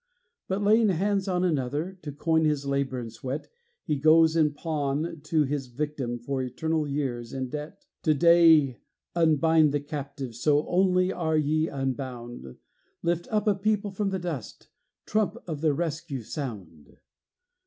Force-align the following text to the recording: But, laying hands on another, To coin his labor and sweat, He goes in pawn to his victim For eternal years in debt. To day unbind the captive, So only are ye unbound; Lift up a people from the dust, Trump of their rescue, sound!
But, 0.47 0.63
laying 0.63 0.89
hands 0.89 1.27
on 1.27 1.43
another, 1.43 1.99
To 2.01 2.11
coin 2.11 2.43
his 2.43 2.65
labor 2.65 2.97
and 2.99 3.13
sweat, 3.13 3.49
He 3.83 3.97
goes 3.97 4.35
in 4.35 4.53
pawn 4.55 5.21
to 5.25 5.43
his 5.43 5.67
victim 5.67 6.17
For 6.17 6.41
eternal 6.41 6.87
years 6.87 7.33
in 7.33 7.49
debt. 7.49 7.85
To 8.01 8.15
day 8.15 8.79
unbind 9.15 9.73
the 9.73 9.79
captive, 9.79 10.33
So 10.33 10.65
only 10.67 11.13
are 11.13 11.37
ye 11.37 11.67
unbound; 11.67 12.57
Lift 13.03 13.27
up 13.29 13.45
a 13.47 13.53
people 13.53 13.91
from 13.91 14.09
the 14.09 14.17
dust, 14.17 14.69
Trump 15.05 15.37
of 15.45 15.61
their 15.61 15.75
rescue, 15.75 16.23
sound! 16.23 16.97